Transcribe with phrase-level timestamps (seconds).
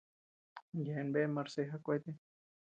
[0.83, 2.11] Yeabean bea marceja kuete.